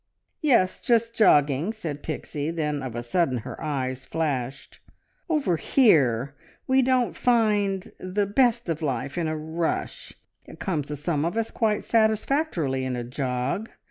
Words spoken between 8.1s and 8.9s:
`best of